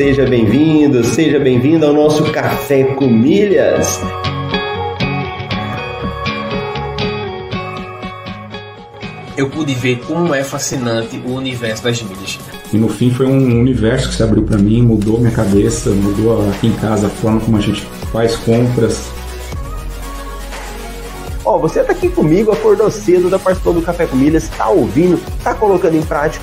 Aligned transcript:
seja 0.00 0.24
bem-vindo, 0.24 1.04
seja 1.04 1.38
bem-vindo 1.38 1.84
ao 1.84 1.92
nosso 1.92 2.24
Café 2.32 2.84
com 2.84 3.06
Milhas. 3.06 4.00
Eu 9.36 9.50
pude 9.50 9.74
ver 9.74 9.98
como 10.06 10.34
é 10.34 10.42
fascinante 10.42 11.22
o 11.26 11.34
universo 11.34 11.84
das 11.84 12.02
milhas. 12.02 12.38
E 12.72 12.78
no 12.78 12.88
fim 12.88 13.10
foi 13.10 13.26
um 13.26 13.60
universo 13.60 14.08
que 14.08 14.14
se 14.14 14.22
abriu 14.22 14.42
para 14.42 14.56
mim, 14.56 14.80
mudou 14.80 15.18
minha 15.18 15.32
cabeça, 15.32 15.90
mudou 15.90 16.48
aqui 16.48 16.68
em 16.68 16.76
casa 16.76 17.08
a 17.08 17.10
forma 17.10 17.38
como 17.38 17.58
a 17.58 17.60
gente 17.60 17.82
faz 18.10 18.36
compras. 18.36 19.10
Ó, 21.44 21.56
oh, 21.56 21.58
você 21.58 21.84
tá 21.84 21.92
aqui 21.92 22.08
comigo, 22.08 22.50
acordou 22.50 22.90
cedo, 22.90 23.28
tá 23.28 23.38
participando 23.38 23.74
do 23.74 23.82
Café 23.82 24.06
com 24.06 24.16
Milhas, 24.16 24.48
tá 24.48 24.70
ouvindo, 24.70 25.20
tá 25.44 25.52
colocando 25.52 25.98
em 25.98 26.02
prática. 26.02 26.42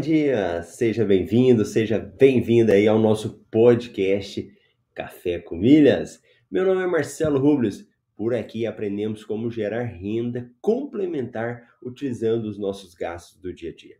Dia! 0.00 0.62
Seja 0.62 1.04
bem-vindo, 1.04 1.62
seja 1.62 1.98
bem-vinda 1.98 2.72
aí 2.72 2.88
ao 2.88 2.98
nosso 2.98 3.44
podcast 3.50 4.50
Café 4.94 5.38
com 5.38 5.54
Milhas. 5.54 6.22
Meu 6.50 6.64
nome 6.64 6.82
é 6.82 6.86
Marcelo 6.86 7.38
Rubles. 7.38 7.86
Por 8.16 8.34
aqui 8.34 8.64
aprendemos 8.64 9.24
como 9.24 9.50
gerar 9.50 9.82
renda 9.82 10.50
complementar 10.58 11.68
utilizando 11.82 12.46
os 12.46 12.58
nossos 12.58 12.94
gastos 12.94 13.38
do 13.42 13.52
dia 13.52 13.72
a 13.72 13.74
dia. 13.74 13.96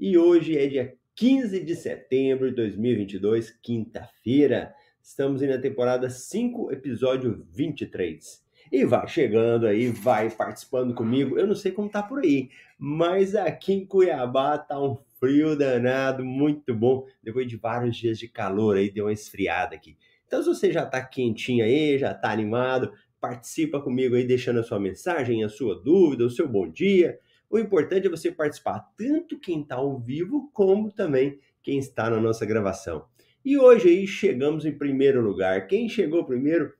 E 0.00 0.16
hoje 0.16 0.56
é 0.56 0.66
dia 0.66 0.94
15 1.14 1.62
de 1.62 1.76
setembro 1.76 2.48
de 2.48 2.56
2022, 2.56 3.50
quinta-feira. 3.50 4.74
Estamos 5.02 5.42
na 5.42 5.58
temporada 5.58 6.08
5, 6.08 6.72
episódio 6.72 7.46
23. 7.50 8.42
E 8.72 8.86
vai 8.86 9.06
chegando 9.06 9.66
aí, 9.66 9.88
vai 9.88 10.30
participando 10.30 10.94
comigo. 10.94 11.38
Eu 11.38 11.46
não 11.46 11.54
sei 11.54 11.72
como 11.72 11.90
tá 11.90 12.02
por 12.02 12.20
aí, 12.20 12.48
mas 12.78 13.34
aqui 13.34 13.74
em 13.74 13.84
Cuiabá 13.84 14.56
tá 14.56 14.82
um 14.82 14.96
frio 15.22 15.54
danado, 15.54 16.24
muito 16.24 16.74
bom. 16.74 17.06
Depois 17.22 17.46
de 17.46 17.56
vários 17.56 17.96
dias 17.96 18.18
de 18.18 18.26
calor 18.26 18.76
aí, 18.76 18.90
deu 18.90 19.04
uma 19.04 19.12
esfriada 19.12 19.76
aqui. 19.76 19.96
Então, 20.26 20.42
se 20.42 20.48
você 20.48 20.72
já 20.72 20.84
tá 20.84 21.00
quentinho 21.00 21.64
aí, 21.64 21.96
já 21.96 22.12
tá 22.12 22.32
animado, 22.32 22.92
participa 23.20 23.80
comigo 23.80 24.16
aí, 24.16 24.24
deixando 24.24 24.58
a 24.58 24.64
sua 24.64 24.80
mensagem, 24.80 25.44
a 25.44 25.48
sua 25.48 25.80
dúvida, 25.80 26.26
o 26.26 26.30
seu 26.30 26.48
bom 26.48 26.68
dia. 26.68 27.20
O 27.48 27.56
importante 27.56 28.08
é 28.08 28.10
você 28.10 28.32
participar, 28.32 28.80
tanto 28.96 29.38
quem 29.38 29.60
está 29.60 29.76
ao 29.76 29.96
vivo, 29.96 30.50
como 30.52 30.90
também 30.90 31.38
quem 31.62 31.78
está 31.78 32.10
na 32.10 32.20
nossa 32.20 32.44
gravação. 32.44 33.04
E 33.44 33.56
hoje 33.56 33.90
aí 33.90 34.08
chegamos 34.08 34.64
em 34.64 34.76
primeiro 34.76 35.20
lugar. 35.20 35.68
Quem 35.68 35.88
chegou 35.88 36.24
primeiro 36.24 36.72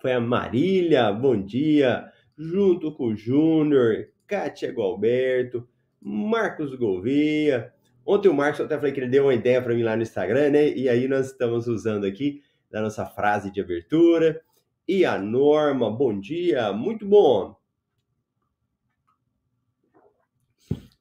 foi 0.00 0.12
a 0.12 0.20
Marília, 0.20 1.12
bom 1.12 1.42
dia, 1.44 2.04
junto 2.38 2.94
com 2.94 3.06
o 3.06 3.16
Júnior, 3.16 4.10
Kátia 4.28 4.70
Gualberto, 4.70 5.68
Marcos 6.02 6.74
Gouveia. 6.74 7.72
Ontem 8.04 8.28
o 8.28 8.34
Marcos, 8.34 8.60
até 8.60 8.76
falei 8.76 8.92
que 8.92 9.00
ele 9.00 9.08
deu 9.08 9.24
uma 9.24 9.34
ideia 9.34 9.62
para 9.62 9.74
mim 9.74 9.82
lá 9.82 9.96
no 9.96 10.02
Instagram, 10.02 10.50
né? 10.50 10.68
E 10.68 10.88
aí 10.88 11.06
nós 11.06 11.26
estamos 11.28 11.68
usando 11.68 12.04
aqui 12.04 12.42
da 12.70 12.82
nossa 12.82 13.06
frase 13.06 13.50
de 13.50 13.60
abertura. 13.60 14.42
E 14.88 15.04
a 15.04 15.16
Norma, 15.16 15.90
bom 15.90 16.18
dia, 16.18 16.72
muito 16.72 17.06
bom. 17.06 17.56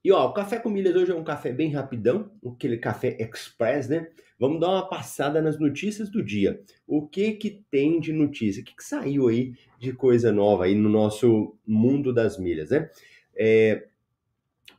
E 0.03 0.11
ó, 0.11 0.27
o 0.27 0.33
café 0.33 0.57
com 0.59 0.69
milhas 0.69 0.95
hoje 0.95 1.11
é 1.11 1.15
um 1.15 1.23
café 1.23 1.51
bem 1.51 1.71
rapidão, 1.71 2.31
aquele 2.45 2.77
café 2.77 3.17
express, 3.19 3.87
né? 3.87 4.07
Vamos 4.39 4.59
dar 4.59 4.69
uma 4.69 4.89
passada 4.89 5.39
nas 5.41 5.59
notícias 5.59 6.09
do 6.09 6.23
dia. 6.23 6.59
O 6.87 7.07
que 7.07 7.33
que 7.33 7.63
tem 7.69 7.99
de 7.99 8.11
notícia? 8.11 8.61
O 8.61 8.65
que, 8.65 8.75
que 8.75 8.83
saiu 8.83 9.27
aí 9.27 9.53
de 9.79 9.93
coisa 9.93 10.31
nova 10.31 10.65
aí 10.65 10.73
no 10.73 10.89
nosso 10.89 11.55
mundo 11.65 12.11
das 12.11 12.39
milhas, 12.39 12.71
né? 12.71 12.89
É, 13.35 13.87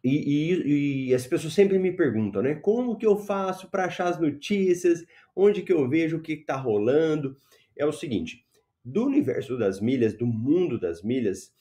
e, 0.03 0.53
e, 0.53 1.09
e, 1.09 1.15
as 1.15 1.27
pessoas 1.27 1.53
sempre 1.53 1.79
me 1.79 1.93
perguntam, 1.93 2.43
né? 2.43 2.55
Como 2.57 2.97
que 2.97 3.07
eu 3.07 3.17
faço 3.17 3.71
para 3.71 3.85
achar 3.85 4.09
as 4.09 4.21
notícias? 4.21 5.05
Onde 5.35 5.63
que 5.63 5.73
eu 5.73 5.89
vejo 5.89 6.17
o 6.17 6.23
que 6.23 6.33
está 6.33 6.57
rolando? 6.57 7.37
É 7.77 7.87
o 7.87 7.93
seguinte: 7.93 8.45
do 8.85 9.07
universo 9.07 9.57
das 9.57 9.81
milhas, 9.81 10.15
do 10.15 10.27
mundo 10.27 10.79
das 10.79 11.03
milhas, 11.03 11.53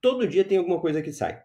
todo 0.00 0.26
dia 0.26 0.44
tem 0.44 0.58
alguma 0.58 0.80
coisa 0.80 1.02
que 1.02 1.12
sai 1.12 1.42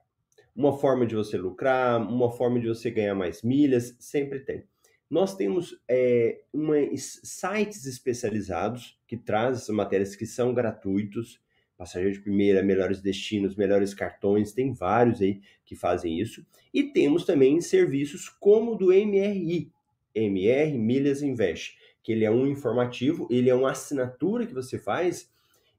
uma 0.57 0.75
forma 0.75 1.05
de 1.05 1.15
você 1.15 1.37
lucrar, 1.37 2.01
uma 2.01 2.31
forma 2.31 2.59
de 2.59 2.67
você 2.67 2.89
ganhar 2.89 3.13
mais 3.13 3.43
milhas, 3.43 3.95
sempre 3.99 4.39
tem. 4.39 4.63
Nós 5.07 5.35
temos 5.35 5.79
é, 5.87 6.41
uma, 6.51 6.75
sites 6.95 7.85
especializados 7.85 8.99
que 9.07 9.15
trazem 9.15 9.61
essas 9.61 9.73
matérias 9.73 10.15
que 10.15 10.25
são 10.25 10.55
gratuitos, 10.55 11.39
passageiro 11.77 12.15
de 12.15 12.21
primeira, 12.21 12.63
melhores 12.63 13.01
destinos, 13.01 13.55
melhores 13.55 13.93
cartões, 13.93 14.51
tem 14.51 14.73
vários 14.73 15.21
aí 15.21 15.39
que 15.63 15.75
fazem 15.75 16.19
isso. 16.19 16.45
E 16.73 16.83
temos 16.83 17.23
também 17.23 17.61
serviços 17.61 18.27
como 18.27 18.71
o 18.71 18.75
do 18.75 18.87
MRI, 18.87 19.71
MR 20.15 20.77
Milhas 20.77 21.21
Invest, 21.21 21.77
que 22.01 22.11
ele 22.11 22.25
é 22.25 22.31
um 22.31 22.47
informativo, 22.47 23.27
ele 23.29 23.49
é 23.49 23.55
uma 23.55 23.71
assinatura 23.71 24.47
que 24.47 24.53
você 24.53 24.79
faz, 24.79 25.29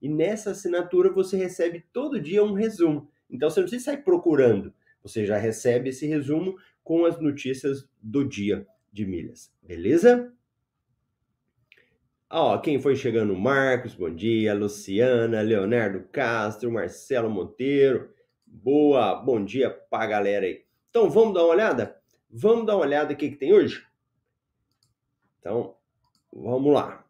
e 0.00 0.08
nessa 0.08 0.52
assinatura 0.52 1.10
você 1.10 1.36
recebe 1.36 1.84
todo 1.92 2.20
dia 2.20 2.44
um 2.44 2.52
resumo. 2.52 3.08
Então 3.28 3.50
você 3.50 3.60
não 3.60 3.68
precisa 3.68 3.90
sair 3.90 4.04
procurando, 4.04 4.72
você 5.02 5.26
já 5.26 5.36
recebe 5.36 5.90
esse 5.90 6.06
resumo 6.06 6.56
com 6.84 7.04
as 7.04 7.20
notícias 7.20 7.88
do 8.00 8.24
dia 8.24 8.66
de 8.92 9.04
milhas, 9.04 9.52
beleza? 9.62 10.32
Ó, 12.30 12.58
quem 12.58 12.78
foi 12.78 12.94
chegando? 12.94 13.34
Marcos, 13.34 13.94
bom 13.94 14.14
dia. 14.14 14.52
Luciana, 14.52 15.40
Leonardo 15.40 16.06
Castro, 16.12 16.70
Marcelo 16.70 17.30
Monteiro. 17.30 18.12
Boa, 18.46 19.14
bom 19.14 19.42
dia 19.42 19.70
pra 19.70 20.06
galera 20.06 20.44
aí. 20.44 20.62
Então 20.90 21.08
vamos 21.08 21.32
dar 21.32 21.44
uma 21.44 21.52
olhada? 21.54 21.98
Vamos 22.28 22.66
dar 22.66 22.76
uma 22.76 22.84
olhada 22.84 23.14
o 23.14 23.16
que, 23.16 23.30
tem 23.30 23.54
hoje? 23.54 23.82
Então, 25.40 25.74
vamos 26.30 26.74
lá. 26.74 27.02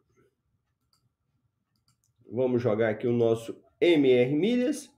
Vamos 2.31 2.61
jogar 2.61 2.89
aqui 2.89 3.05
o 3.05 3.11
nosso 3.11 3.61
MR 3.81 4.33
Milhas 4.33 4.89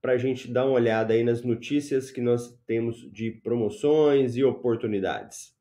para 0.00 0.12
a 0.12 0.18
gente 0.18 0.48
dar 0.48 0.64
uma 0.64 0.74
olhada 0.74 1.12
aí 1.12 1.24
nas 1.24 1.42
notícias 1.42 2.12
que 2.12 2.20
nós 2.20 2.56
temos 2.68 3.10
de 3.10 3.32
promoções 3.32 4.36
e 4.36 4.44
oportunidades. 4.44 5.56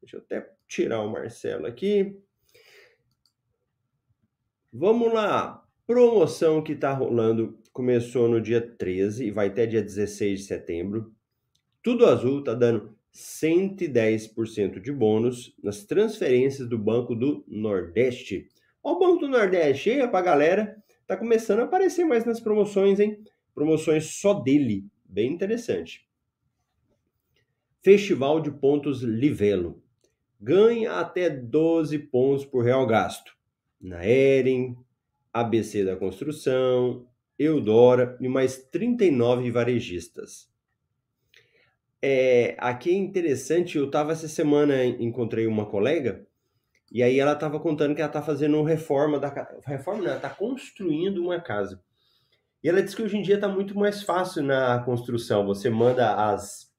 Deixa 0.00 0.16
eu 0.16 0.20
até 0.20 0.50
tirar 0.66 1.02
o 1.02 1.12
Marcelo 1.12 1.66
aqui. 1.66 2.18
Vamos 4.72 5.12
lá. 5.12 5.66
Promoção 5.84 6.62
que 6.62 6.72
está 6.72 6.92
rolando 6.92 7.58
começou 7.72 8.28
no 8.28 8.40
dia 8.40 8.60
13 8.60 9.26
e 9.26 9.30
vai 9.32 9.48
até 9.48 9.66
dia 9.66 9.82
16 9.82 10.40
de 10.40 10.46
setembro. 10.46 11.12
Tudo 11.82 12.06
azul 12.06 12.38
está 12.38 12.54
dando 12.54 12.96
110% 13.12 14.80
de 14.80 14.92
bônus 14.92 15.52
nas 15.60 15.84
transferências 15.84 16.68
do 16.68 16.78
Banco 16.78 17.16
do 17.16 17.44
Nordeste. 17.48 18.46
O 18.80 18.96
Banco 18.96 19.22
do 19.22 19.28
Nordeste, 19.28 19.90
aí, 19.90 20.06
pra 20.06 20.22
galera, 20.22 20.76
tá 21.04 21.16
começando 21.16 21.58
a 21.58 21.64
aparecer 21.64 22.04
mais 22.04 22.24
nas 22.24 22.38
promoções, 22.38 23.00
hein? 23.00 23.20
promoções 23.52 24.20
só 24.20 24.34
dele, 24.34 24.86
bem 25.04 25.32
interessante. 25.32 26.08
Festival 27.82 28.40
de 28.40 28.52
pontos 28.52 29.02
Livelo. 29.02 29.82
Ganha 30.40 30.92
até 30.92 31.28
12 31.28 31.98
pontos 31.98 32.44
por 32.44 32.64
real 32.64 32.86
gasto. 32.86 33.39
Na 33.80 34.04
Eren, 34.04 34.76
ABC 35.32 35.84
da 35.84 35.96
Construção, 35.96 37.06
Eudora 37.38 38.16
e 38.20 38.28
mais 38.28 38.58
39 38.58 39.50
varejistas. 39.50 40.50
É, 42.02 42.56
aqui 42.58 42.90
é 42.90 42.94
interessante, 42.94 43.78
eu 43.78 43.86
estava 43.86 44.12
essa 44.12 44.28
semana, 44.28 44.84
encontrei 44.84 45.46
uma 45.46 45.66
colega, 45.66 46.26
e 46.90 47.02
aí 47.02 47.20
ela 47.20 47.32
estava 47.32 47.60
contando 47.60 47.94
que 47.94 48.00
ela 48.00 48.10
está 48.10 48.20
fazendo 48.20 48.62
reforma 48.62 49.18
da 49.18 49.28
reforma, 49.64 50.00
não, 50.00 50.08
ela 50.08 50.16
está 50.16 50.30
construindo 50.30 51.22
uma 51.22 51.40
casa. 51.40 51.82
E 52.62 52.68
ela 52.68 52.82
diz 52.82 52.94
que 52.94 53.02
hoje 53.02 53.16
em 53.16 53.22
dia 53.22 53.36
está 53.36 53.48
muito 53.48 53.78
mais 53.78 54.02
fácil 54.02 54.42
na 54.42 54.80
construção. 54.80 55.46
Você 55.46 55.70
manda 55.70 56.30
as, 56.30 56.70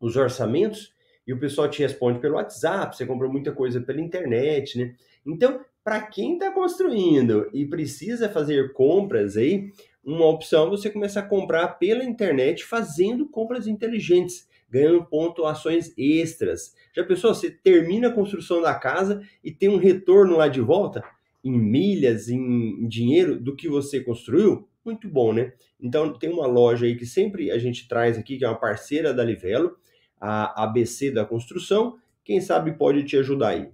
os 0.00 0.16
orçamentos 0.16 0.92
e 1.26 1.32
o 1.32 1.38
pessoal 1.38 1.68
te 1.68 1.82
responde 1.82 2.18
pelo 2.18 2.34
WhatsApp, 2.34 2.96
você 2.96 3.06
compra 3.06 3.28
muita 3.28 3.52
coisa 3.52 3.80
pela 3.80 4.00
internet, 4.00 4.78
né? 4.78 4.96
Então, 5.24 5.64
para 5.84 6.00
quem 6.02 6.34
está 6.34 6.50
construindo 6.50 7.48
e 7.52 7.66
precisa 7.66 8.28
fazer 8.28 8.72
compras 8.72 9.36
aí, 9.36 9.70
uma 10.04 10.26
opção 10.26 10.66
é 10.66 10.70
você 10.70 10.90
começar 10.90 11.20
a 11.20 11.28
comprar 11.28 11.68
pela 11.78 12.04
internet 12.04 12.64
fazendo 12.64 13.28
compras 13.28 13.66
inteligentes. 13.66 14.48
ganhando 14.68 15.04
pontuações 15.04 15.92
extras. 15.98 16.74
Já 16.96 17.04
pensou? 17.04 17.34
Você 17.34 17.50
termina 17.50 18.08
a 18.08 18.12
construção 18.12 18.62
da 18.62 18.74
casa 18.74 19.20
e 19.44 19.50
tem 19.50 19.68
um 19.68 19.76
retorno 19.76 20.36
lá 20.36 20.48
de 20.48 20.62
volta 20.62 21.04
em 21.44 21.52
milhas, 21.52 22.30
em 22.30 22.88
dinheiro 22.88 23.38
do 23.38 23.54
que 23.54 23.68
você 23.68 24.00
construiu? 24.00 24.66
Muito 24.82 25.08
bom, 25.08 25.32
né? 25.32 25.52
Então 25.78 26.18
tem 26.18 26.30
uma 26.30 26.46
loja 26.46 26.86
aí 26.86 26.96
que 26.96 27.04
sempre 27.04 27.50
a 27.50 27.58
gente 27.58 27.86
traz 27.86 28.16
aqui, 28.16 28.38
que 28.38 28.44
é 28.44 28.48
uma 28.48 28.58
parceira 28.58 29.12
da 29.12 29.22
Livelo, 29.22 29.76
a 30.18 30.64
ABC 30.64 31.10
da 31.10 31.24
construção. 31.26 31.98
Quem 32.24 32.40
sabe 32.40 32.72
pode 32.72 33.04
te 33.04 33.16
ajudar 33.18 33.48
aí. 33.48 33.68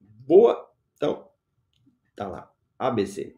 Boa? 0.00 0.67
Então, 0.98 1.28
tá 2.14 2.26
lá. 2.26 2.52
ABC. 2.76 3.34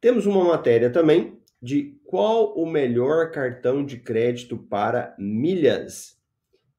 Temos 0.00 0.26
uma 0.26 0.44
matéria 0.44 0.90
também 0.90 1.38
de 1.60 2.00
qual 2.04 2.54
o 2.54 2.64
melhor 2.64 3.30
cartão 3.30 3.84
de 3.84 3.98
crédito 3.98 4.56
para 4.56 5.14
milhas. 5.18 6.18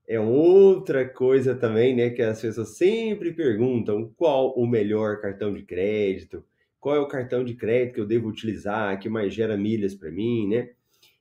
É 0.08 0.20
outra 0.20 1.08
coisa 1.08 1.54
também, 1.54 1.96
né, 1.96 2.10
que 2.10 2.22
as 2.22 2.42
pessoas 2.42 2.78
sempre 2.78 3.32
perguntam, 3.32 4.12
qual 4.18 4.54
o 4.58 4.66
melhor 4.66 5.22
cartão 5.22 5.54
de 5.54 5.62
crédito? 5.62 6.44
Qual 6.80 6.96
é 6.96 7.00
o 7.00 7.08
cartão 7.08 7.44
de 7.44 7.54
crédito 7.54 7.94
que 7.96 8.02
eu 8.02 8.08
devo 8.08 8.28
utilizar, 8.28 9.00
que 9.00 9.08
mais 9.08 9.34
gera 9.34 9.56
milhas 9.56 9.94
para 9.94 10.10
mim, 10.10 10.48
né? 10.48 10.72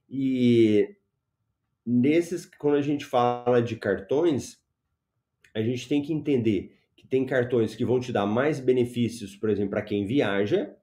E 0.08 0.96
nesses, 1.84 2.46
quando 2.46 2.76
a 2.76 2.82
gente 2.82 3.04
fala 3.04 3.60
de 3.60 3.76
cartões, 3.76 4.58
a 5.52 5.60
gente 5.60 5.86
tem 5.86 6.00
que 6.00 6.14
entender 6.14 6.77
tem 7.08 7.24
cartões 7.24 7.74
que 7.74 7.84
vão 7.84 8.00
te 8.00 8.12
dar 8.12 8.26
mais 8.26 8.60
benefícios, 8.60 9.34
por 9.36 9.50
exemplo, 9.50 9.70
para 9.70 9.82
quem 9.82 10.06
viaja, 10.06 10.74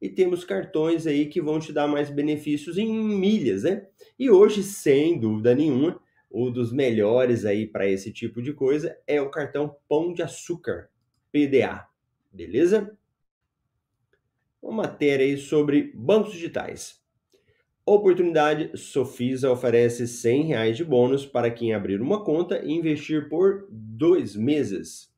e 0.00 0.08
temos 0.08 0.44
cartões 0.44 1.06
aí 1.06 1.26
que 1.26 1.40
vão 1.40 1.58
te 1.58 1.72
dar 1.72 1.86
mais 1.86 2.10
benefícios 2.10 2.78
em 2.78 2.90
milhas, 2.90 3.64
né? 3.64 3.86
E 4.18 4.30
hoje, 4.30 4.62
sem 4.62 5.18
dúvida 5.18 5.54
nenhuma, 5.54 6.00
um 6.32 6.50
dos 6.50 6.72
melhores 6.72 7.44
aí 7.44 7.66
para 7.66 7.88
esse 7.88 8.12
tipo 8.12 8.40
de 8.40 8.52
coisa 8.52 8.96
é 9.06 9.20
o 9.20 9.30
cartão 9.30 9.76
Pão 9.88 10.12
de 10.12 10.22
Açúcar, 10.22 10.88
PDA, 11.30 11.86
beleza? 12.32 12.96
Uma 14.62 14.84
matéria 14.84 15.26
aí 15.26 15.36
sobre 15.36 15.92
bancos 15.94 16.32
digitais. 16.32 17.00
Oportunidade 17.84 18.76
Sofisa 18.76 19.50
oferece 19.50 20.06
100 20.06 20.44
reais 20.44 20.76
de 20.76 20.84
bônus 20.84 21.26
para 21.26 21.50
quem 21.50 21.74
abrir 21.74 22.00
uma 22.00 22.24
conta 22.24 22.62
e 22.64 22.72
investir 22.72 23.28
por 23.28 23.66
dois 23.70 24.36
meses. 24.36 25.09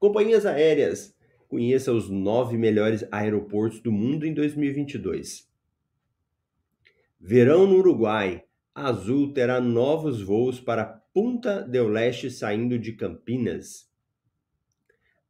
Companhias 0.00 0.46
aéreas. 0.46 1.14
Conheça 1.46 1.92
os 1.92 2.08
nove 2.08 2.56
melhores 2.56 3.04
aeroportos 3.12 3.80
do 3.80 3.92
mundo 3.92 4.24
em 4.26 4.32
2022. 4.32 5.46
Verão 7.20 7.66
no 7.66 7.76
Uruguai. 7.76 8.42
Azul 8.74 9.34
terá 9.34 9.60
novos 9.60 10.22
voos 10.22 10.58
para 10.58 10.86
Punta 11.12 11.60
del 11.60 11.86
Leste 11.86 12.30
saindo 12.30 12.78
de 12.78 12.94
Campinas. 12.94 13.90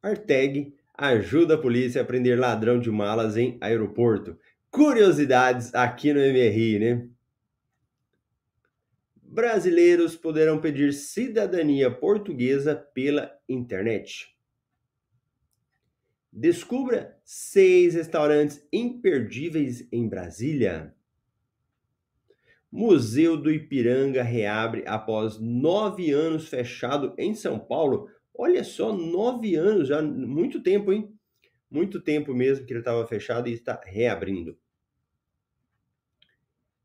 Arteg 0.01 0.73
ajuda 0.93 1.55
a 1.55 1.61
polícia 1.61 2.01
a 2.01 2.05
prender 2.05 2.39
ladrão 2.39 2.79
de 2.79 2.89
malas 2.89 3.35
em 3.35 3.57
aeroporto. 3.59 4.37
Curiosidades 4.69 5.75
aqui 5.75 6.13
no 6.13 6.21
MRI, 6.21 6.79
né? 6.79 7.09
Brasileiros 9.21 10.15
poderão 10.15 10.61
pedir 10.61 10.93
cidadania 10.93 11.91
portuguesa 11.91 12.73
pela 12.73 13.37
internet. 13.49 14.31
Descubra 16.31 17.19
seis 17.25 17.93
restaurantes 17.93 18.65
imperdíveis 18.71 19.85
em 19.91 20.07
Brasília. 20.07 20.95
Museu 22.71 23.35
do 23.35 23.51
Ipiranga 23.51 24.23
reabre 24.23 24.83
após 24.87 25.37
nove 25.37 26.11
anos 26.11 26.47
fechado 26.47 27.13
em 27.17 27.35
São 27.35 27.59
Paulo. 27.59 28.09
Olha 28.33 28.63
só, 28.63 28.93
nove 28.93 29.55
anos, 29.55 29.89
já 29.89 30.01
muito 30.01 30.63
tempo, 30.63 30.93
hein? 30.93 31.13
Muito 31.69 31.99
tempo 31.99 32.33
mesmo 32.33 32.65
que 32.65 32.71
ele 32.71 32.79
estava 32.79 33.05
fechado 33.05 33.49
e 33.49 33.53
está 33.53 33.81
reabrindo. 33.83 34.57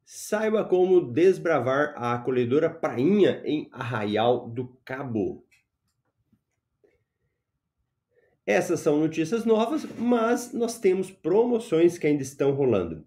Saiba 0.05 0.65
como 0.65 1.13
desbravar 1.13 1.95
a 1.97 2.15
acolhedora 2.15 2.69
Prainha 2.69 3.43
em 3.45 3.69
Arraial 3.71 4.49
do 4.49 4.77
Cabo. 4.85 5.46
Essas 8.47 8.79
são 8.79 9.01
notícias 9.01 9.45
novas, 9.45 9.85
mas 9.99 10.53
nós 10.53 10.79
temos 10.79 11.11
promoções 11.11 11.99
que 11.99 12.07
ainda 12.07 12.23
estão 12.23 12.53
rolando. 12.53 13.05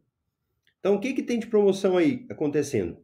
Então, 0.80 0.96
o 0.96 1.00
que, 1.00 1.14
que 1.14 1.24
tem 1.24 1.40
de 1.40 1.48
promoção 1.48 1.98
aí 1.98 2.26
acontecendo? 2.30 2.98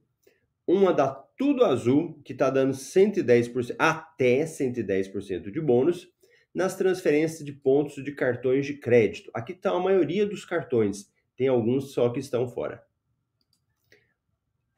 Uma 0.68 0.94
da 0.94 1.08
Tudo 1.08 1.64
Azul, 1.64 2.20
que 2.26 2.34
está 2.34 2.50
dando 2.50 2.74
110%, 2.74 3.76
até 3.80 4.44
110% 4.44 5.50
de 5.50 5.62
bônus 5.62 6.12
nas 6.54 6.76
transferências 6.76 7.46
de 7.46 7.54
pontos 7.54 8.04
de 8.04 8.12
cartões 8.12 8.66
de 8.66 8.74
crédito. 8.74 9.31
Aqui 9.34 9.54
está 9.54 9.72
a 9.72 9.80
maioria 9.80 10.26
dos 10.26 10.44
cartões, 10.44 11.10
tem 11.38 11.48
alguns 11.48 11.94
só 11.94 12.10
que 12.10 12.20
estão 12.20 12.48
fora. 12.50 12.84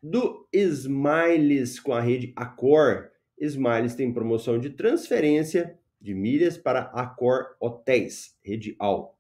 Do 0.01 0.47
Smiles 0.53 1.79
com 1.79 1.93
a 1.93 2.01
rede 2.01 2.33
Accor, 2.35 3.09
Smiles 3.39 3.95
tem 3.95 4.13
promoção 4.13 4.59
de 4.59 4.71
transferência 4.71 5.77
de 6.07 6.15
milhas 6.15 6.57
para 6.57 6.83
Accor 6.93 7.57
Hotéis, 7.59 8.39
rede 8.41 8.77
Al. 8.79 9.19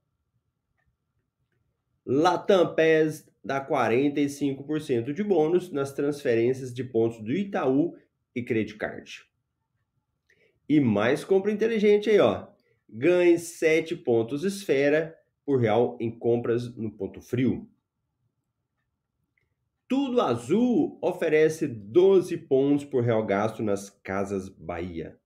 Latam 2.05 2.73
PES 2.73 3.29
dá 3.43 3.59
45% 3.67 5.11
de 5.11 5.21
bônus 5.21 5.69
nas 5.69 5.91
transferências 5.91 6.73
de 6.73 6.85
pontos 6.85 7.19
do 7.19 7.33
Itaú 7.33 7.97
e 8.33 8.41
Credit 8.41 8.77
Card. 8.77 9.25
E 10.69 10.79
mais 10.79 11.25
compra 11.25 11.51
inteligente 11.51 12.09
aí, 12.09 12.21
ó. 12.21 12.47
Ganhe 12.87 13.37
7 13.37 13.97
pontos 13.97 14.45
esfera 14.45 15.13
por 15.45 15.59
real 15.59 15.97
em 15.99 16.09
compras 16.09 16.73
no 16.73 16.89
ponto 16.89 17.19
frio. 17.19 17.69
Tudo 19.89 20.21
Azul 20.21 20.97
oferece 21.01 21.67
12 21.67 22.37
pontos 22.37 22.85
por 22.85 23.03
real 23.03 23.25
gasto 23.25 23.61
nas 23.61 23.89
Casas 23.89 24.47
Bahia 24.47 25.19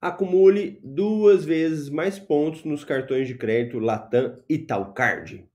acumule 0.00 0.80
duas 0.82 1.44
vezes 1.44 1.90
mais 1.90 2.18
pontos 2.18 2.64
nos 2.64 2.84
cartões 2.84 3.28
de 3.28 3.34
crédito 3.34 3.78
Latam 3.78 4.42
e 4.48 4.58
Talcard. 4.58 5.46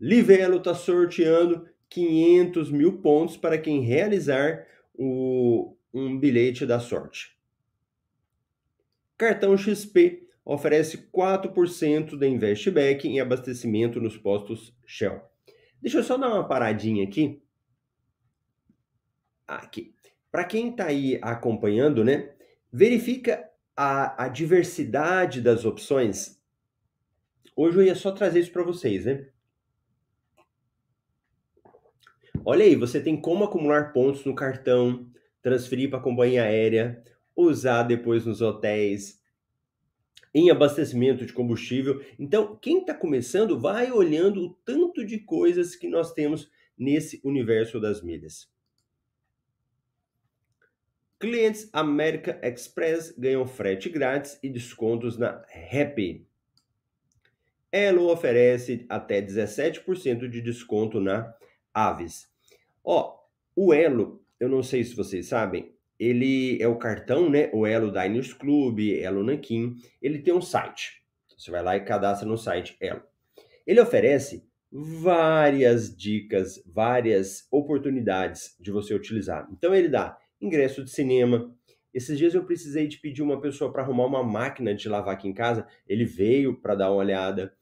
Livelo 0.00 0.58
está 0.58 0.74
sorteando 0.74 1.68
500 1.88 2.70
mil 2.70 3.00
pontos 3.00 3.36
para 3.36 3.58
quem 3.58 3.80
realizar 3.80 4.66
o, 4.94 5.76
um 5.92 6.18
bilhete 6.18 6.66
da 6.66 6.78
sorte. 6.78 7.36
Cartão 9.16 9.56
XP 9.56 10.28
oferece 10.44 11.08
4% 11.10 12.18
de 12.18 12.28
investback 12.28 13.08
em 13.08 13.20
abastecimento 13.20 14.00
nos 14.00 14.16
postos 14.16 14.76
Shell. 14.84 15.22
Deixa 15.80 15.98
eu 15.98 16.04
só 16.04 16.18
dar 16.18 16.28
uma 16.28 16.46
paradinha 16.46 17.04
aqui. 17.04 17.42
Aqui. 19.46 19.93
Para 20.34 20.42
quem 20.42 20.70
está 20.70 20.86
aí 20.86 21.16
acompanhando, 21.22 22.02
né, 22.02 22.34
verifica 22.72 23.48
a, 23.76 24.24
a 24.24 24.26
diversidade 24.26 25.40
das 25.40 25.64
opções. 25.64 26.42
Hoje 27.54 27.78
eu 27.78 27.84
ia 27.84 27.94
só 27.94 28.10
trazer 28.10 28.40
isso 28.40 28.50
para 28.50 28.64
vocês, 28.64 29.04
né? 29.04 29.28
Olha 32.44 32.64
aí, 32.64 32.74
você 32.74 33.00
tem 33.00 33.16
como 33.16 33.44
acumular 33.44 33.92
pontos 33.92 34.24
no 34.24 34.34
cartão, 34.34 35.08
transferir 35.40 35.88
para 35.88 36.00
a 36.00 36.02
companhia 36.02 36.42
aérea, 36.42 37.00
usar 37.36 37.84
depois 37.84 38.26
nos 38.26 38.42
hotéis, 38.42 39.22
em 40.34 40.50
abastecimento 40.50 41.24
de 41.24 41.32
combustível. 41.32 42.04
Então, 42.18 42.56
quem 42.56 42.80
está 42.80 42.92
começando, 42.92 43.60
vai 43.60 43.92
olhando 43.92 44.44
o 44.44 44.54
tanto 44.64 45.06
de 45.06 45.20
coisas 45.20 45.76
que 45.76 45.86
nós 45.88 46.12
temos 46.12 46.50
nesse 46.76 47.20
universo 47.22 47.78
das 47.78 48.02
milhas. 48.02 48.52
Clientes 51.18 51.68
American 51.72 52.36
Express 52.42 53.14
ganham 53.16 53.46
frete 53.46 53.88
grátis 53.88 54.38
e 54.42 54.48
descontos 54.48 55.16
na 55.16 55.42
Happy. 55.72 56.26
Elo 57.72 58.10
oferece 58.10 58.84
até 58.88 59.20
17% 59.20 60.28
de 60.28 60.40
desconto 60.40 61.00
na 61.00 61.34
Aves. 61.72 62.28
Ó, 62.84 63.18
o 63.56 63.72
Elo, 63.72 64.24
eu 64.38 64.48
não 64.48 64.62
sei 64.62 64.84
se 64.84 64.94
vocês 64.94 65.26
sabem, 65.26 65.74
ele 65.98 66.60
é 66.60 66.68
o 66.68 66.76
cartão, 66.76 67.30
né? 67.30 67.50
O 67.52 67.66
Elo 67.66 67.90
Diners 67.90 68.32
Club, 68.32 68.80
Elo 68.80 69.22
Nankin. 69.22 69.76
Ele 70.02 70.18
tem 70.18 70.34
um 70.34 70.40
site. 70.40 71.02
Você 71.36 71.50
vai 71.50 71.62
lá 71.62 71.76
e 71.76 71.84
cadastra 71.84 72.28
no 72.28 72.36
site 72.36 72.76
Elo. 72.80 73.02
Ele 73.66 73.80
oferece 73.80 74.44
várias 74.70 75.96
dicas, 75.96 76.62
várias 76.66 77.46
oportunidades 77.50 78.56
de 78.60 78.70
você 78.70 78.92
utilizar. 78.92 79.48
Então 79.52 79.74
ele 79.74 79.88
dá 79.88 80.18
ingresso 80.44 80.84
de 80.84 80.90
cinema. 80.90 81.52
Esses 81.92 82.18
dias 82.18 82.34
eu 82.34 82.44
precisei 82.44 82.88
de 82.88 82.98
pedir 82.98 83.22
uma 83.22 83.40
pessoa 83.40 83.72
para 83.72 83.82
arrumar 83.82 84.06
uma 84.06 84.22
máquina 84.22 84.74
de 84.74 84.88
lavar 84.88 85.14
aqui 85.14 85.28
em 85.28 85.34
casa. 85.34 85.66
Ele 85.88 86.04
veio 86.04 86.60
para 86.60 86.74
dar 86.74 86.90
uma 86.90 86.98
olhada. 86.98 87.54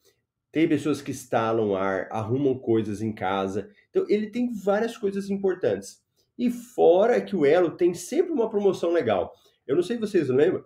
tem 0.50 0.68
pessoas 0.68 1.00
que 1.00 1.10
instalam 1.10 1.74
ar, 1.74 2.08
arrumam 2.10 2.58
coisas 2.58 3.00
em 3.00 3.12
casa. 3.12 3.70
Então, 3.90 4.04
ele 4.08 4.28
tem 4.28 4.52
várias 4.52 4.96
coisas 4.98 5.30
importantes. 5.30 6.02
E 6.38 6.50
fora 6.50 7.20
que 7.20 7.34
o 7.34 7.46
Elo 7.46 7.70
tem 7.70 7.94
sempre 7.94 8.32
uma 8.32 8.50
promoção 8.50 8.92
legal. 8.92 9.32
Eu 9.66 9.76
não 9.76 9.82
sei 9.82 9.96
se 9.96 10.00
vocês 10.00 10.28
lembram, 10.28 10.64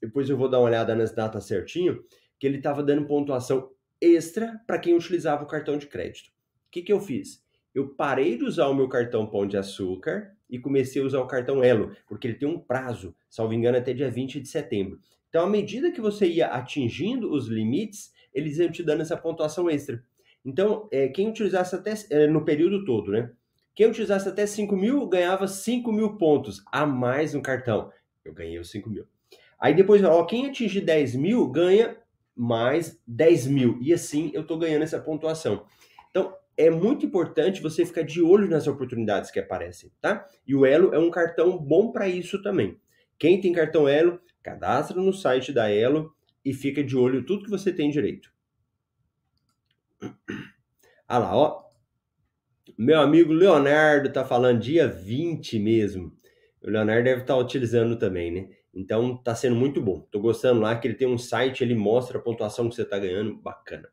depois 0.00 0.28
eu 0.28 0.36
vou 0.36 0.48
dar 0.48 0.58
uma 0.58 0.66
olhada 0.66 0.94
nas 0.94 1.12
datas 1.12 1.46
certinho, 1.46 2.04
que 2.38 2.46
ele 2.46 2.58
estava 2.58 2.82
dando 2.82 3.06
pontuação 3.06 3.70
extra 4.00 4.60
para 4.66 4.78
quem 4.78 4.94
utilizava 4.94 5.44
o 5.44 5.46
cartão 5.46 5.78
de 5.78 5.86
crédito. 5.86 6.28
O 6.28 6.70
que, 6.70 6.82
que 6.82 6.92
eu 6.92 7.00
fiz? 7.00 7.42
Eu 7.74 7.94
parei 7.94 8.36
de 8.36 8.44
usar 8.44 8.68
o 8.68 8.74
meu 8.74 8.88
cartão 8.88 9.26
Pão 9.26 9.46
de 9.46 9.56
Açúcar 9.56 10.35
e 10.48 10.58
comecei 10.58 11.02
a 11.02 11.04
usar 11.04 11.20
o 11.20 11.26
cartão 11.26 11.62
Elo, 11.62 11.94
porque 12.08 12.26
ele 12.26 12.36
tem 12.36 12.48
um 12.48 12.58
prazo, 12.58 13.14
salvo 13.28 13.52
engano, 13.52 13.76
até 13.78 13.92
dia 13.92 14.10
20 14.10 14.40
de 14.40 14.48
setembro. 14.48 15.00
Então, 15.28 15.44
à 15.44 15.48
medida 15.48 15.90
que 15.90 16.00
você 16.00 16.26
ia 16.26 16.46
atingindo 16.46 17.32
os 17.32 17.48
limites, 17.48 18.12
eles 18.32 18.58
iam 18.58 18.70
te 18.70 18.82
dando 18.82 19.02
essa 19.02 19.16
pontuação 19.16 19.68
extra. 19.68 20.02
Então, 20.44 20.88
é, 20.92 21.08
quem 21.08 21.28
utilizasse 21.28 21.74
até 21.74 21.94
é, 22.10 22.26
no 22.26 22.44
período 22.44 22.84
todo, 22.84 23.10
né? 23.10 23.30
Quem 23.74 23.88
utilizasse 23.88 24.28
até 24.28 24.46
5 24.46 24.74
mil 24.76 25.06
ganhava 25.06 25.46
5 25.46 25.92
mil 25.92 26.16
pontos 26.16 26.64
a 26.72 26.86
mais 26.86 27.34
no 27.34 27.42
cartão. 27.42 27.90
Eu 28.24 28.32
ganhei 28.32 28.58
os 28.58 28.70
5 28.70 28.88
mil. 28.88 29.04
Aí 29.58 29.74
depois, 29.74 30.02
ó, 30.02 30.24
quem 30.24 30.46
atingir 30.46 30.80
10 30.80 31.16
mil 31.16 31.46
ganha 31.50 31.96
mais 32.34 32.98
10 33.06 33.46
mil. 33.48 33.78
E 33.82 33.92
assim 33.92 34.30
eu 34.32 34.42
estou 34.42 34.58
ganhando 34.58 34.82
essa 34.82 34.98
pontuação. 34.98 35.64
É 36.56 36.70
muito 36.70 37.04
importante 37.04 37.60
você 37.60 37.84
ficar 37.84 38.02
de 38.02 38.22
olho 38.22 38.48
nas 38.48 38.66
oportunidades 38.66 39.30
que 39.30 39.38
aparecem, 39.38 39.92
tá? 40.00 40.26
E 40.46 40.54
o 40.54 40.64
Elo 40.64 40.94
é 40.94 40.98
um 40.98 41.10
cartão 41.10 41.58
bom 41.58 41.92
para 41.92 42.08
isso 42.08 42.40
também. 42.42 42.80
Quem 43.18 43.40
tem 43.40 43.52
cartão 43.52 43.88
Elo, 43.88 44.20
cadastra 44.42 45.00
no 45.00 45.12
site 45.12 45.52
da 45.52 45.70
Elo 45.70 46.14
e 46.44 46.54
fica 46.54 46.82
de 46.82 46.96
olho 46.96 47.26
tudo 47.26 47.44
que 47.44 47.50
você 47.50 47.72
tem 47.72 47.90
direito. 47.90 48.32
Ah 51.08 51.18
lá, 51.18 51.36
ó. 51.36 51.66
Meu 52.76 53.00
amigo 53.00 53.32
Leonardo 53.32 54.12
tá 54.12 54.24
falando 54.24 54.58
dia 54.58 54.88
20 54.88 55.56
mesmo. 55.56 56.12
O 56.60 56.68
Leonardo 56.68 57.04
deve 57.04 57.20
estar 57.20 57.34
tá 57.34 57.40
utilizando 57.40 57.96
também, 57.96 58.32
né? 58.32 58.48
Então 58.74 59.16
tá 59.16 59.32
sendo 59.34 59.54
muito 59.54 59.80
bom. 59.80 60.00
Tô 60.10 60.18
gostando 60.18 60.60
lá 60.60 60.76
que 60.76 60.88
ele 60.88 60.96
tem 60.96 61.06
um 61.06 61.16
site, 61.16 61.62
ele 61.62 61.76
mostra 61.76 62.18
a 62.18 62.20
pontuação 62.20 62.68
que 62.68 62.74
você 62.74 62.84
tá 62.84 62.98
ganhando, 62.98 63.36
bacana. 63.36 63.88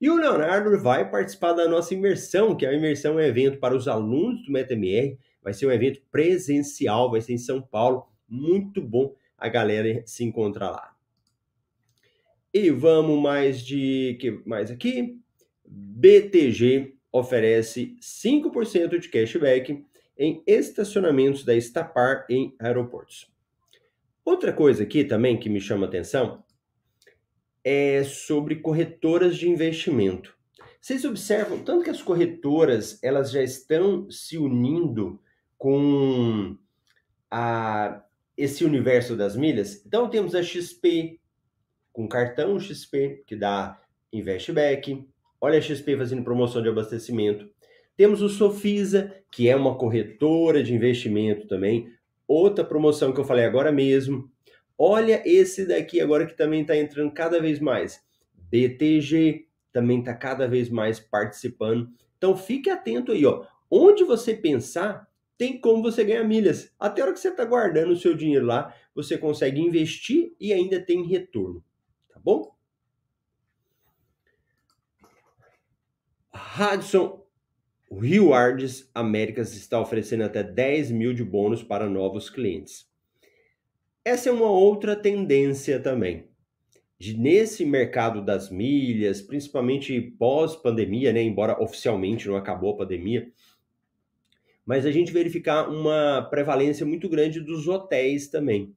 E 0.00 0.10
o 0.10 0.16
Leonardo 0.16 0.78
vai 0.78 1.08
participar 1.08 1.52
da 1.52 1.68
nossa 1.68 1.94
imersão, 1.94 2.56
que 2.56 2.66
é 2.66 2.68
a 2.68 2.74
imersão 2.74 3.18
é 3.18 3.24
um 3.24 3.26
evento 3.26 3.58
para 3.58 3.74
os 3.74 3.88
alunos 3.88 4.44
do 4.44 4.52
MetaMR. 4.52 5.18
Vai 5.42 5.54
ser 5.54 5.66
um 5.66 5.72
evento 5.72 6.02
presencial, 6.10 7.10
vai 7.10 7.20
ser 7.20 7.32
em 7.32 7.38
São 7.38 7.62
Paulo. 7.62 8.06
Muito 8.28 8.82
bom 8.82 9.14
a 9.38 9.48
galera 9.48 10.02
se 10.06 10.24
encontrar 10.24 10.70
lá. 10.70 10.94
E 12.52 12.70
vamos 12.70 13.20
mais 13.20 13.60
de 13.60 14.16
que 14.20 14.42
mais 14.44 14.70
aqui? 14.70 15.20
BTG 15.66 16.94
oferece 17.10 17.96
5% 18.00 18.98
de 18.98 19.08
cashback 19.08 19.84
em 20.16 20.42
estacionamentos 20.46 21.44
da 21.44 21.54
Estapar 21.54 22.26
em 22.28 22.54
aeroportos. 22.58 23.32
Outra 24.24 24.52
coisa 24.52 24.84
aqui 24.84 25.04
também 25.04 25.38
que 25.38 25.48
me 25.48 25.60
chama 25.60 25.86
atenção 25.86 26.42
é 27.64 28.04
sobre 28.04 28.56
corretoras 28.56 29.36
de 29.36 29.48
investimento. 29.48 30.36
Vocês 30.80 31.04
observam 31.04 31.64
tanto 31.64 31.84
que 31.84 31.90
as 31.90 32.02
corretoras 32.02 33.02
elas 33.02 33.30
já 33.30 33.42
estão 33.42 34.10
se 34.10 34.36
unindo 34.36 35.18
com 35.56 36.58
a, 37.30 38.04
esse 38.36 38.64
universo 38.64 39.16
das 39.16 39.34
milhas. 39.34 39.82
Então 39.86 40.10
temos 40.10 40.34
a 40.34 40.42
XP 40.42 41.18
com 41.90 42.06
cartão 42.06 42.60
XP 42.60 43.24
que 43.26 43.34
dá 43.34 43.80
investback. 44.12 45.08
Olha 45.40 45.58
a 45.58 45.62
XP 45.62 45.96
fazendo 45.96 46.22
promoção 46.22 46.60
de 46.60 46.68
abastecimento. 46.68 47.48
Temos 47.96 48.20
o 48.20 48.28
Sofisa, 48.28 49.14
que 49.30 49.48
é 49.48 49.56
uma 49.56 49.76
corretora 49.78 50.62
de 50.62 50.74
investimento 50.74 51.46
também. 51.46 51.88
Outra 52.26 52.64
promoção 52.64 53.12
que 53.12 53.20
eu 53.20 53.24
falei 53.24 53.44
agora 53.44 53.70
mesmo. 53.70 54.30
Olha 54.76 55.22
esse 55.24 55.66
daqui 55.66 56.00
agora 56.00 56.26
que 56.26 56.36
também 56.36 56.62
está 56.62 56.76
entrando 56.76 57.12
cada 57.12 57.40
vez 57.40 57.60
mais. 57.60 58.02
BTG 58.50 59.46
também 59.72 60.00
está 60.00 60.14
cada 60.14 60.46
vez 60.46 60.68
mais 60.68 61.00
participando. 61.00 61.90
Então 62.16 62.36
fique 62.36 62.70
atento 62.70 63.12
aí, 63.12 63.24
ó. 63.24 63.46
Onde 63.70 64.04
você 64.04 64.34
pensar, 64.34 65.08
tem 65.36 65.60
como 65.60 65.82
você 65.82 66.04
ganhar 66.04 66.24
milhas. 66.24 66.72
Até 66.78 67.00
a 67.00 67.04
hora 67.04 67.14
que 67.14 67.20
você 67.20 67.28
está 67.28 67.44
guardando 67.44 67.92
o 67.92 67.96
seu 67.96 68.14
dinheiro 68.14 68.46
lá, 68.46 68.74
você 68.94 69.18
consegue 69.18 69.60
investir 69.60 70.34
e 70.40 70.52
ainda 70.52 70.80
tem 70.80 71.04
retorno. 71.06 71.64
Tá 72.08 72.20
bom? 72.22 72.54
Hudson 76.32 77.24
Rewards 77.90 78.90
Américas 78.94 79.54
está 79.54 79.80
oferecendo 79.80 80.24
até 80.24 80.42
10 80.42 80.90
mil 80.90 81.12
de 81.12 81.24
bônus 81.24 81.62
para 81.62 81.88
novos 81.88 82.30
clientes. 82.30 82.88
Essa 84.04 84.28
é 84.28 84.32
uma 84.32 84.50
outra 84.50 84.94
tendência 84.94 85.80
também. 85.80 86.28
De, 86.98 87.16
nesse 87.16 87.64
mercado 87.64 88.22
das 88.22 88.50
milhas, 88.50 89.22
principalmente 89.22 89.98
pós-pandemia, 90.18 91.10
né, 91.10 91.22
embora 91.22 91.60
oficialmente 91.62 92.28
não 92.28 92.36
acabou 92.36 92.74
a 92.74 92.76
pandemia, 92.76 93.32
mas 94.66 94.84
a 94.84 94.90
gente 94.90 95.10
verificar 95.10 95.70
uma 95.70 96.20
prevalência 96.30 96.84
muito 96.84 97.08
grande 97.08 97.40
dos 97.40 97.66
hotéis 97.66 98.28
também. 98.28 98.74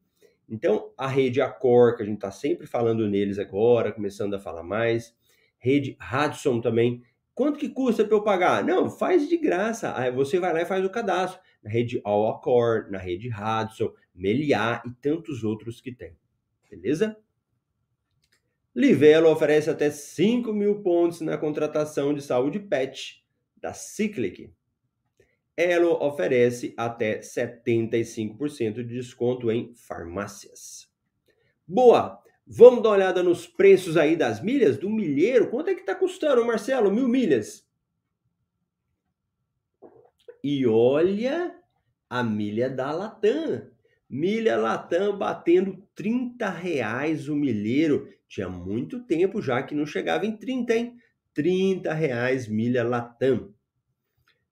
Então, 0.49 0.93
a 0.97 1.07
rede 1.07 1.41
Accor, 1.41 1.97
que 1.97 2.03
a 2.03 2.05
gente 2.05 2.15
está 2.15 2.31
sempre 2.31 2.65
falando 2.65 3.05
neles 3.07 3.37
agora, 3.37 3.91
começando 3.91 4.33
a 4.33 4.39
falar 4.39 4.63
mais, 4.63 5.13
rede 5.59 5.97
Hudson 6.01 6.61
também 6.61 7.03
Quanto 7.37 7.59
que 7.59 7.69
custa 7.69 8.03
para 8.03 8.15
eu 8.15 8.23
pagar? 8.23 8.63
Não, 8.63 8.89
faz 8.89 9.29
de 9.29 9.37
graça. 9.37 9.95
Aí 9.95 10.11
você 10.11 10.39
vai 10.39 10.51
lá 10.51 10.63
e 10.63 10.65
faz 10.65 10.83
o 10.83 10.89
cadastro. 10.89 11.39
Na 11.61 11.69
rede 11.69 12.01
All 12.03 12.27
Accord, 12.29 12.91
na 12.91 12.97
rede 12.97 13.29
Hudson, 13.29 13.93
Meliá 14.11 14.81
e 14.83 14.89
tantos 14.99 15.43
outros 15.43 15.79
que 15.79 15.91
tem. 15.91 16.17
Beleza? 16.67 17.15
Livelo 18.75 19.29
oferece 19.29 19.69
até 19.69 19.91
5 19.91 20.51
mil 20.51 20.81
pontos 20.81 21.21
na 21.21 21.37
contratação 21.37 22.11
de 22.11 22.23
saúde 22.23 22.59
PET 22.59 23.23
da 23.55 23.71
Cyclic. 23.71 24.51
Elo 25.55 25.91
oferece 26.03 26.73
até 26.75 27.19
75% 27.19 28.73
de 28.73 28.83
desconto 28.83 29.51
em 29.51 29.75
farmácias. 29.75 30.91
Boa! 31.67 32.19
Vamos 32.49 32.81
dar 32.81 32.89
uma 32.89 32.95
olhada 32.95 33.21
nos 33.21 33.45
preços 33.45 33.97
aí 33.97 34.15
das 34.15 34.41
milhas 34.41 34.77
do 34.77 34.89
milheiro. 34.89 35.49
Quanto 35.49 35.69
é 35.69 35.75
que 35.75 35.81
está 35.81 35.93
custando, 35.93 36.45
Marcelo? 36.45 36.89
Mil 36.89 37.07
milhas. 37.07 37.67
E 40.41 40.65
olha 40.65 41.53
a 42.09 42.23
milha 42.23 42.69
da 42.69 42.89
Latam. 42.91 43.69
Milha 44.09 44.55
Latam 44.55 45.17
batendo 45.17 45.85
30 45.93 46.49
reais 46.49 47.27
o 47.27 47.35
milheiro. 47.35 48.07
Tinha 48.29 48.47
muito 48.47 49.03
tempo 49.03 49.41
já 49.41 49.61
que 49.61 49.75
não 49.75 49.85
chegava 49.85 50.25
em 50.25 50.37
30, 50.37 50.73
hein? 50.73 50.97
30 51.33 51.93
reais 51.93 52.47
milha 52.47 52.81
Latam. 52.81 53.53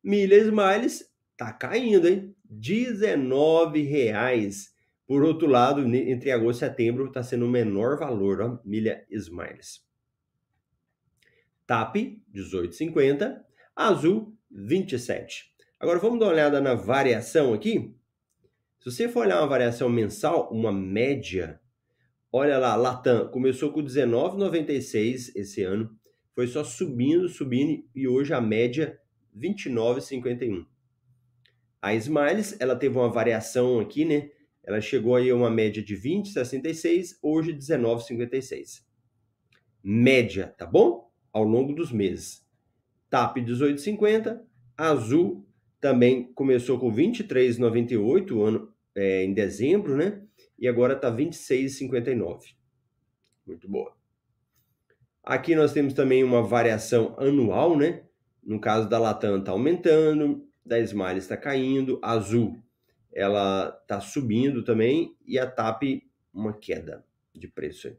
Milha 0.04 0.38
Smiles 0.38 1.10
tá 1.38 1.54
caindo, 1.54 2.10
hein? 2.10 2.36
19 2.44 3.84
reais. 3.84 4.75
Por 5.08 5.24
outro 5.24 5.48
lado, 5.48 5.86
entre 5.96 6.32
agosto 6.32 6.64
e 6.64 6.68
setembro 6.68 7.06
está 7.06 7.22
sendo 7.22 7.46
o 7.46 7.50
menor 7.50 7.98
valor, 7.98 8.42
ó, 8.42 8.60
milha 8.66 9.06
Smiles. 9.10 9.86
TAP, 11.68 11.96
18,50. 12.34 13.42
Azul, 13.76 14.36
27. 14.50 15.54
Agora 15.80 16.00
vamos 16.00 16.20
dar 16.20 16.28
uma 16.28 16.32
olhada 16.32 16.62
na 16.62 16.74
variação 16.74 17.54
aqui. 17.54 17.96
Se 18.80 18.92
você 18.92 19.10
for 19.10 19.26
olhar 19.26 19.40
uma 19.40 19.48
variação 19.48 19.90
mensal, 19.90 20.50
uma 20.52 20.72
média, 20.72 21.60
olha 22.32 22.58
lá, 22.58 22.76
Latam 22.76 23.28
começou 23.30 23.72
com 23.72 23.84
19,96 23.84 25.32
esse 25.36 25.64
ano, 25.64 25.96
foi 26.34 26.48
só 26.48 26.64
subindo, 26.64 27.28
subindo 27.28 27.84
e 27.96 28.08
hoje 28.08 28.34
a 28.34 28.42
média 28.42 29.00
29,51. 29.36 30.66
A 31.82 31.94
Smiles, 31.96 32.56
ela 32.60 32.76
teve 32.76 32.98
uma 32.98 33.10
variação 33.10 33.80
aqui, 33.80 34.06
né? 34.06 34.30
Ela 34.66 34.82
chegou 34.82 35.16
aí 35.16 35.30
a 35.30 35.36
uma 35.36 35.50
média 35.50 35.82
de 35.82 35.96
20,66, 35.96 37.18
hoje 37.22 37.54
19,56. 37.54 38.84
Média, 39.84 40.54
tá 40.58 40.66
bom? 40.66 41.12
Ao 41.32 41.44
longo 41.44 41.74
dos 41.74 41.92
meses. 41.92 42.44
TAP 43.08 43.38
18,50, 43.38 44.42
Azul 44.76 45.46
também 45.80 46.34
começou 46.34 46.80
com 46.80 46.92
23,98 46.92 48.42
ano 48.42 48.74
é, 48.96 49.24
em 49.24 49.34
dezembro, 49.34 49.96
né? 49.96 50.24
E 50.58 50.68
agora 50.68 50.96
tá 50.96 51.12
26,59. 51.12 52.56
Muito 53.46 53.70
boa. 53.70 53.94
Aqui 55.24 55.54
nós 55.56 55.74
temos 55.74 55.94
também 55.94 56.24
uma 56.24 56.42
variação 56.42 57.16
anual, 57.20 57.78
né? 57.78 58.04
No 58.44 58.60
caso 58.60 58.90
da 58.90 58.98
Latam 58.98 59.40
está 59.40 59.52
aumentando, 59.52 60.48
da 60.66 60.80
Smile 60.80 61.20
está 61.20 61.38
caindo, 61.38 62.00
Azul 62.02 62.65
ela 63.16 63.76
está 63.82 64.02
subindo 64.02 64.64
também 64.64 65.16
e 65.26 65.40
a 65.40 65.50
TAP 65.50 66.04
uma 66.34 66.54
queda 66.54 67.04
de 67.34 67.48
preço. 67.48 67.96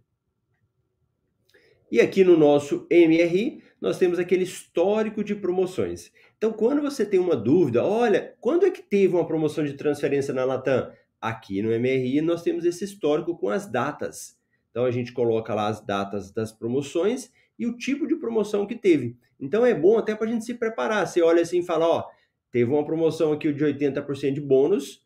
E 1.90 2.00
aqui 2.00 2.22
no 2.22 2.36
nosso 2.36 2.86
MRI, 2.90 3.62
nós 3.80 3.98
temos 3.98 4.18
aquele 4.18 4.42
histórico 4.42 5.24
de 5.24 5.34
promoções. 5.34 6.12
Então, 6.36 6.52
quando 6.52 6.82
você 6.82 7.06
tem 7.06 7.18
uma 7.18 7.36
dúvida, 7.36 7.84
olha, 7.84 8.34
quando 8.40 8.66
é 8.66 8.70
que 8.70 8.82
teve 8.82 9.14
uma 9.14 9.26
promoção 9.26 9.64
de 9.64 9.74
transferência 9.74 10.34
na 10.34 10.44
Latam? 10.44 10.92
Aqui 11.20 11.62
no 11.62 11.70
MRI 11.70 12.20
nós 12.20 12.42
temos 12.42 12.64
esse 12.64 12.84
histórico 12.84 13.36
com 13.36 13.48
as 13.48 13.70
datas. 13.70 14.38
Então 14.70 14.84
a 14.84 14.90
gente 14.90 15.12
coloca 15.12 15.54
lá 15.54 15.68
as 15.68 15.80
datas 15.84 16.30
das 16.30 16.52
promoções 16.52 17.32
e 17.58 17.66
o 17.66 17.76
tipo 17.76 18.06
de 18.06 18.16
promoção 18.16 18.66
que 18.66 18.76
teve. 18.76 19.16
Então 19.40 19.64
é 19.64 19.74
bom 19.74 19.96
até 19.98 20.14
para 20.14 20.28
a 20.28 20.30
gente 20.30 20.44
se 20.44 20.54
preparar. 20.54 21.06
Você 21.06 21.22
olha 21.22 21.42
assim 21.42 21.60
e 21.60 21.64
fala, 21.64 21.86
ó, 21.88 22.04
teve 22.50 22.70
uma 22.70 22.84
promoção 22.84 23.32
aqui 23.32 23.52
de 23.52 23.64
80% 23.64 24.34
de 24.34 24.40
bônus. 24.40 25.04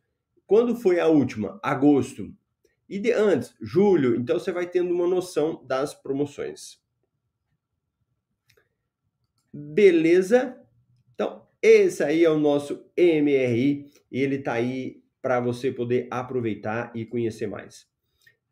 Quando 0.50 0.74
foi 0.74 0.98
a 0.98 1.06
última? 1.06 1.60
Agosto. 1.62 2.34
E 2.88 2.98
de 2.98 3.12
antes, 3.12 3.54
julho. 3.60 4.16
Então 4.16 4.36
você 4.36 4.50
vai 4.50 4.66
tendo 4.66 4.92
uma 4.92 5.06
noção 5.06 5.64
das 5.64 5.94
promoções. 5.94 6.82
Beleza? 9.54 10.60
Então, 11.14 11.46
esse 11.62 12.02
aí 12.02 12.24
é 12.24 12.30
o 12.30 12.36
nosso 12.36 12.84
MRI 12.98 13.92
e 14.10 14.20
ele 14.20 14.38
está 14.38 14.54
aí 14.54 15.04
para 15.22 15.38
você 15.38 15.70
poder 15.70 16.08
aproveitar 16.10 16.90
e 16.96 17.06
conhecer 17.06 17.46
mais. 17.46 17.86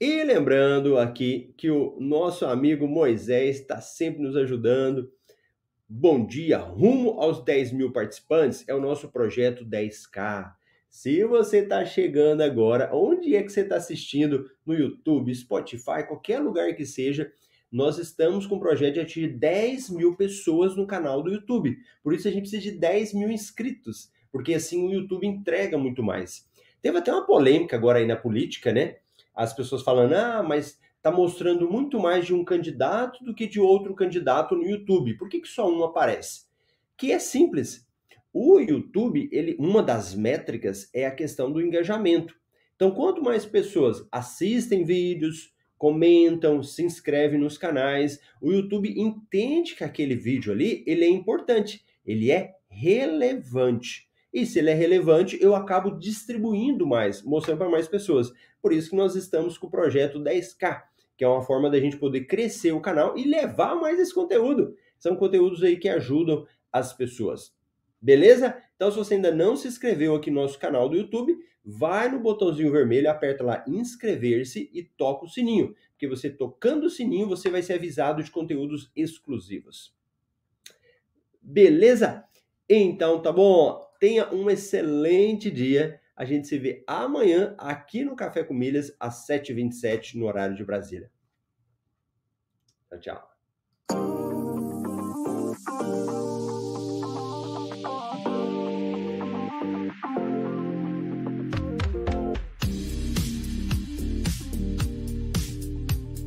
E 0.01 0.23
lembrando 0.23 0.99
aqui 0.99 1.53
que 1.57 1.69
o 1.69 1.99
nosso 1.99 2.47
amigo 2.47 2.87
Moisés 2.87 3.59
está 3.59 3.81
sempre 3.81 4.23
nos 4.23 4.37
ajudando. 4.37 5.13
Bom 5.89 6.25
dia, 6.25 6.59
rumo 6.59 7.21
aos 7.21 7.45
10 7.45 7.73
mil 7.73 7.91
participantes, 7.91 8.65
é 8.69 8.75
o 8.75 8.81
nosso 8.81 9.11
projeto 9.11 9.65
10K. 9.65 10.59
Se 10.91 11.23
você 11.25 11.59
está 11.59 11.85
chegando 11.85 12.41
agora, 12.41 12.91
onde 12.93 13.37
é 13.37 13.43
que 13.43 13.51
você 13.51 13.61
está 13.61 13.77
assistindo? 13.77 14.51
No 14.65 14.75
YouTube, 14.75 15.35
Spotify, 15.35 16.07
qualquer 16.07 16.41
lugar 16.41 16.75
que 16.75 16.87
seja, 16.87 17.31
nós 17.71 17.99
estamos 17.99 18.47
com 18.47 18.57
o 18.57 18.61
projeto 18.61 18.95
de 18.95 19.01
atingir 19.01 19.29
10 19.29 19.91
mil 19.91 20.17
pessoas 20.17 20.77
no 20.77 20.87
canal 20.87 21.23
do 21.23 21.31
YouTube. 21.31 21.77
Por 22.03 22.15
isso 22.15 22.27
a 22.27 22.31
gente 22.31 22.43
precisa 22.43 22.63
de 22.63 22.73
10 22.73 23.15
mil 23.15 23.31
inscritos, 23.31 24.11
porque 24.33 24.55
assim 24.55 24.87
o 24.87 24.93
YouTube 24.93 25.27
entrega 25.27 25.77
muito 25.77 26.03
mais. 26.03 26.49
Teve 26.81 26.99
até 26.99 27.13
uma 27.13 27.27
polêmica 27.27 27.77
agora 27.77 27.99
aí 27.99 28.07
na 28.07 28.17
política, 28.17 28.73
né? 28.73 28.97
As 29.35 29.53
pessoas 29.53 29.83
falando, 29.83 30.15
ah, 30.15 30.43
mas 30.43 30.81
está 30.97 31.11
mostrando 31.13 31.71
muito 31.71 31.99
mais 31.99 32.27
de 32.27 32.35
um 32.35 32.45
candidato 32.45 33.25
do 33.25 33.35
que 33.35 33.47
de 33.47 33.61
outro 33.61 33.95
candidato 33.95 34.55
no 34.55 34.67
YouTube. 34.67 35.17
Por 35.17 35.29
que, 35.29 35.41
que 35.41 35.49
só 35.49 35.71
um 35.71 35.85
aparece? 35.85 36.47
Que 36.97 37.13
é 37.13 37.19
simples. 37.19 37.88
O 38.33 38.59
YouTube, 38.59 39.29
ele, 39.33 39.57
uma 39.59 39.83
das 39.83 40.15
métricas 40.15 40.91
é 40.95 41.07
a 41.07 41.15
questão 41.15 41.51
do 41.51 41.61
engajamento. 41.61 42.35
Então, 42.77 42.91
quanto 42.91 43.23
mais 43.23 43.47
pessoas 43.47 44.07
assistem 44.13 44.85
vídeos, 44.85 45.53
comentam, 45.79 46.63
se 46.63 46.83
inscrevem 46.83 47.41
nos 47.41 47.57
canais, 47.57 48.21
o 48.41 48.53
YouTube 48.53 48.93
entende 49.01 49.75
que 49.75 49.85
aquele 49.85 50.15
vídeo 50.15 50.53
ali, 50.53 50.85
ele 50.87 51.05
é 51.05 51.09
importante, 51.09 51.85
ele 52.05 52.31
é 52.31 52.55
relevante. 52.69 54.09
E 54.33 54.45
se 54.45 54.59
ele 54.59 54.71
é 54.71 54.75
relevante, 54.75 55.39
eu 55.41 55.55
acabo 55.55 55.99
distribuindo 55.99 56.87
mais, 56.87 57.23
mostrando 57.23 57.59
para 57.59 57.71
mais 57.71 57.89
pessoas. 57.89 58.31
Por 58.61 58.73
isso 58.73 58.91
que 58.91 58.97
nós 58.97 59.17
estamos 59.17 59.57
com 59.57 59.69
o 59.69 59.71
projeto 59.71 60.21
10K, 60.21 60.83
que 61.17 61.25
é 61.25 61.29
uma 61.29 61.43
forma 61.43 61.71
da 61.71 61.81
gente 61.81 61.97
poder 61.97 62.27
crescer 62.27 62.73
o 62.73 62.81
canal 62.81 63.17
e 63.17 63.25
levar 63.25 63.75
mais 63.75 63.99
esse 63.99 64.15
conteúdo. 64.15 64.75
São 64.99 65.17
conteúdos 65.17 65.63
aí 65.63 65.77
que 65.77 65.89
ajudam 65.89 66.47
as 66.73 66.93
pessoas. 66.93 67.57
Beleza? 68.01 68.57
Então, 68.77 68.91
se 68.91 68.97
você 68.97 69.15
ainda 69.15 69.35
não 69.35 69.57
se 69.57 69.67
inscreveu 69.67 70.15
aqui 70.15 70.31
no 70.31 70.41
nosso 70.41 70.59
canal 70.59 70.89
do 70.89 70.97
YouTube, 70.97 71.37
vai 71.65 72.09
no 72.09 72.21
botãozinho 72.21 72.71
vermelho, 72.71 73.11
aperta 73.11 73.45
lá 73.45 73.65
inscrever-se 73.67 74.71
e 74.73 74.85
toca 74.85 75.25
o 75.25 75.29
sininho. 75.29 75.75
Porque 75.91 76.07
você 76.07 76.31
tocando 76.31 76.85
o 76.85 76.91
sininho, 76.91 77.29
você 77.29 77.51
vai 77.51 77.61
ser 77.61 77.75
avisado 77.75 78.23
de 78.23 78.31
conteúdos 78.31 78.91
exclusivos. 78.95 79.95
Beleza? 81.43 82.25
Então, 82.69 83.21
tá 83.21 83.33
bom? 83.33 83.85
Tenha 83.99 84.33
um 84.33 84.49
excelente 84.49 85.51
dia. 85.51 86.01
A 86.15 86.25
gente 86.25 86.47
se 86.47 86.59
vê 86.59 86.85
amanhã 86.87 87.55
aqui 87.59 88.05
no 88.05 88.15
Café 88.15 88.45
com 88.45 88.55
Milhas, 88.55 88.95
às 89.01 89.27
7h27, 89.27 90.15
no 90.15 90.27
horário 90.27 90.57
de 90.57 90.65
Brasília. 90.65 91.11
Tchau, 92.89 93.01
tchau. 93.01 93.28